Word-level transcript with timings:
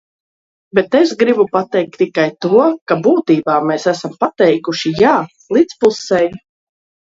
"Bet 0.77 0.95
es 0.99 1.11
gribu 1.19 1.45
pateikt 1.55 1.99
tikai 2.03 2.25
to, 2.47 2.63
ka 2.93 2.99
būtībā 3.09 3.61
mēs 3.69 3.87
esam 3.95 4.19
pateikuši 4.27 4.97
"jā" 5.05 5.15
līdz 5.59 5.81
pusei." 5.85 6.27